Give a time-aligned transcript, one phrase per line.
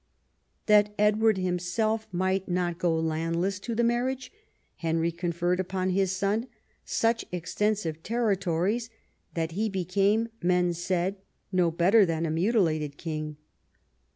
[0.65, 4.31] That Edward himself might not go landless to the marriage,
[4.77, 6.47] Henry conferred upon his son
[6.83, 8.89] such extensive territories
[9.35, 11.17] that lie became, men said,
[11.51, 13.37] no better than a mutilated king.